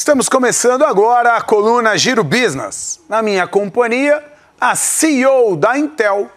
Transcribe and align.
Estamos 0.00 0.30
começando 0.30 0.82
agora 0.82 1.36
a 1.36 1.42
coluna 1.42 1.94
Giro 1.94 2.24
Business. 2.24 2.98
Na 3.06 3.20
minha 3.20 3.46
companhia, 3.46 4.24
a 4.58 4.74
CEO 4.74 5.54
da 5.54 5.76
Intel, 5.76 6.30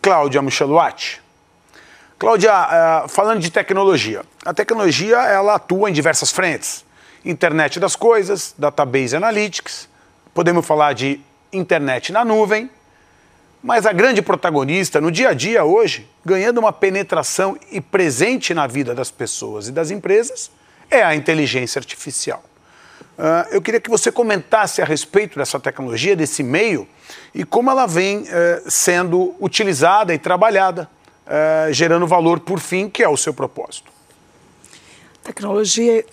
Cláudia 0.00 0.40
Micheluati. 0.40 1.20
Cláudia, 2.18 2.50
uh, 2.54 3.08
falando 3.10 3.40
de 3.40 3.50
tecnologia. 3.50 4.22
A 4.42 4.54
tecnologia 4.54 5.18
ela 5.18 5.56
atua 5.56 5.90
em 5.90 5.92
diversas 5.92 6.32
frentes. 6.32 6.82
Internet 7.22 7.78
das 7.78 7.94
coisas, 7.94 8.54
database 8.56 9.14
analytics, 9.14 9.86
podemos 10.32 10.66
falar 10.66 10.94
de 10.94 11.20
internet 11.52 12.10
na 12.10 12.24
nuvem, 12.24 12.70
mas 13.62 13.84
a 13.84 13.92
grande 13.92 14.22
protagonista 14.22 14.98
no 14.98 15.10
dia 15.10 15.28
a 15.28 15.34
dia 15.34 15.62
hoje, 15.62 16.08
ganhando 16.24 16.56
uma 16.56 16.72
penetração 16.72 17.54
e 17.70 17.82
presente 17.82 18.54
na 18.54 18.66
vida 18.66 18.94
das 18.94 19.10
pessoas 19.10 19.68
e 19.68 19.72
das 19.72 19.90
empresas, 19.90 20.50
é 20.90 21.02
a 21.02 21.14
inteligência 21.14 21.78
artificial. 21.78 22.42
Uh, 23.18 23.48
eu 23.50 23.62
queria 23.62 23.80
que 23.80 23.88
você 23.88 24.12
comentasse 24.12 24.82
a 24.82 24.84
respeito 24.84 25.38
dessa 25.38 25.58
tecnologia, 25.58 26.14
desse 26.14 26.42
meio, 26.42 26.86
e 27.34 27.44
como 27.44 27.70
ela 27.70 27.86
vem 27.86 28.22
uh, 28.22 28.70
sendo 28.70 29.34
utilizada 29.40 30.12
e 30.12 30.18
trabalhada, 30.18 30.88
uh, 31.26 31.72
gerando 31.72 32.06
valor 32.06 32.40
por 32.40 32.60
fim, 32.60 32.90
que 32.90 33.02
é 33.02 33.08
o 33.08 33.16
seu 33.16 33.32
propósito. 33.32 33.95
Tecnologia, 35.26 36.04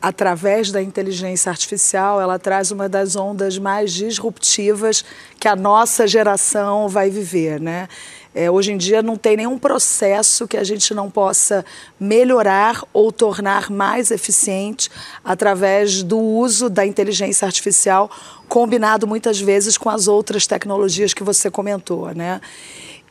através 0.00 0.70
da 0.70 0.80
inteligência 0.80 1.50
artificial, 1.50 2.20
ela 2.20 2.38
traz 2.38 2.70
uma 2.70 2.88
das 2.88 3.16
ondas 3.16 3.58
mais 3.58 3.92
disruptivas 3.92 5.04
que 5.40 5.48
a 5.48 5.56
nossa 5.56 6.06
geração 6.06 6.88
vai 6.88 7.10
viver, 7.10 7.60
né? 7.60 7.88
É, 8.32 8.48
hoje 8.48 8.70
em 8.70 8.76
dia 8.76 9.02
não 9.02 9.16
tem 9.16 9.36
nenhum 9.36 9.58
processo 9.58 10.46
que 10.46 10.56
a 10.56 10.62
gente 10.62 10.94
não 10.94 11.10
possa 11.10 11.64
melhorar 11.98 12.84
ou 12.92 13.10
tornar 13.10 13.68
mais 13.68 14.12
eficiente 14.12 14.88
através 15.24 16.04
do 16.04 16.16
uso 16.16 16.70
da 16.70 16.86
inteligência 16.86 17.46
artificial, 17.46 18.08
combinado 18.48 19.08
muitas 19.08 19.40
vezes 19.40 19.76
com 19.76 19.90
as 19.90 20.06
outras 20.06 20.46
tecnologias 20.46 21.12
que 21.12 21.24
você 21.24 21.50
comentou, 21.50 22.14
né? 22.14 22.40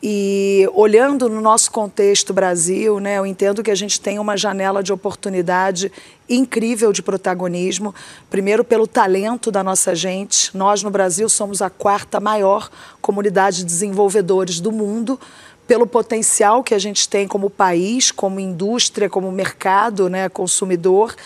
E 0.06 0.68
olhando 0.74 1.30
no 1.30 1.40
nosso 1.40 1.70
contexto 1.70 2.34
Brasil, 2.34 3.00
né, 3.00 3.16
eu 3.16 3.24
entendo 3.24 3.62
que 3.62 3.70
a 3.70 3.74
gente 3.74 3.98
tem 3.98 4.18
uma 4.18 4.36
janela 4.36 4.82
de 4.82 4.92
oportunidade 4.92 5.90
incrível 6.28 6.92
de 6.92 7.02
protagonismo. 7.02 7.94
Primeiro, 8.28 8.62
pelo 8.62 8.86
talento 8.86 9.50
da 9.50 9.64
nossa 9.64 9.94
gente. 9.94 10.54
Nós, 10.54 10.82
no 10.82 10.90
Brasil, 10.90 11.26
somos 11.26 11.62
a 11.62 11.70
quarta 11.70 12.20
maior 12.20 12.70
comunidade 13.00 13.60
de 13.60 13.64
desenvolvedores 13.64 14.60
do 14.60 14.70
mundo. 14.70 15.18
Pelo 15.66 15.86
potencial 15.86 16.62
que 16.62 16.74
a 16.74 16.78
gente 16.78 17.08
tem 17.08 17.26
como 17.26 17.48
país, 17.48 18.12
como 18.12 18.38
indústria, 18.38 19.08
como 19.08 19.32
mercado, 19.32 20.10
né, 20.10 20.28
consumidor. 20.28 21.16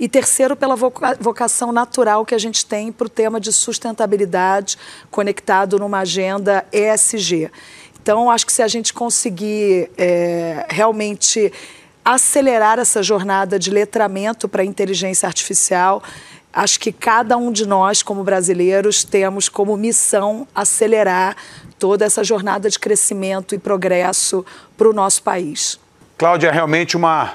E 0.00 0.08
terceiro, 0.08 0.56
pela 0.56 0.76
vocação 1.20 1.70
natural 1.72 2.24
que 2.24 2.34
a 2.34 2.38
gente 2.38 2.64
tem 2.64 2.90
para 2.90 3.06
o 3.06 3.10
tema 3.10 3.38
de 3.38 3.52
sustentabilidade 3.52 4.78
conectado 5.10 5.78
numa 5.78 5.98
agenda 5.98 6.64
ESG. 6.72 7.50
Então, 8.04 8.30
acho 8.30 8.44
que 8.44 8.52
se 8.52 8.60
a 8.60 8.68
gente 8.68 8.92
conseguir 8.92 9.90
é, 9.96 10.66
realmente 10.68 11.50
acelerar 12.04 12.78
essa 12.78 13.02
jornada 13.02 13.58
de 13.58 13.70
letramento 13.70 14.46
para 14.46 14.60
a 14.60 14.64
inteligência 14.64 15.26
artificial, 15.26 16.02
acho 16.52 16.78
que 16.78 16.92
cada 16.92 17.34
um 17.38 17.50
de 17.50 17.66
nós, 17.66 18.02
como 18.02 18.22
brasileiros, 18.22 19.04
temos 19.04 19.48
como 19.48 19.74
missão 19.74 20.46
acelerar 20.54 21.34
toda 21.78 22.04
essa 22.04 22.22
jornada 22.22 22.68
de 22.68 22.78
crescimento 22.78 23.54
e 23.54 23.58
progresso 23.58 24.44
para 24.76 24.86
o 24.86 24.92
nosso 24.92 25.22
país. 25.22 25.80
Cláudia, 26.18 26.52
realmente 26.52 26.98
uma, 26.98 27.32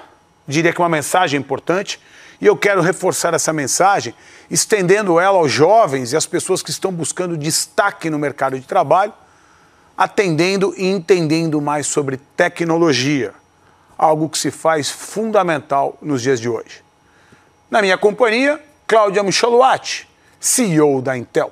diria 0.48 0.72
que 0.72 0.78
uma 0.78 0.88
mensagem 0.88 1.40
importante, 1.40 2.00
e 2.40 2.46
eu 2.46 2.56
quero 2.56 2.80
reforçar 2.82 3.34
essa 3.34 3.52
mensagem, 3.52 4.14
estendendo 4.52 5.20
ela 5.20 5.40
aos 5.40 5.52
jovens 5.52 6.14
e 6.14 6.16
às 6.16 6.28
pessoas 6.28 6.62
que 6.62 6.70
estão 6.70 6.92
buscando 6.92 7.36
destaque 7.36 8.08
no 8.12 8.20
mercado 8.20 8.60
de 8.60 8.68
trabalho, 8.68 9.14
atendendo 10.00 10.74
e 10.78 10.86
entendendo 10.86 11.60
mais 11.60 11.86
sobre 11.86 12.16
tecnologia, 12.38 13.34
algo 13.98 14.30
que 14.30 14.38
se 14.38 14.50
faz 14.50 14.90
fundamental 14.90 15.98
nos 16.02 16.22
dias 16.22 16.40
de 16.40 16.48
hoje. 16.48 16.82
Na 17.70 17.82
minha 17.82 17.98
companhia, 17.98 18.64
Cláudia 18.88 19.22
Micheluati, 19.22 20.08
CEO 20.40 21.02
da 21.02 21.18
Intel. 21.18 21.52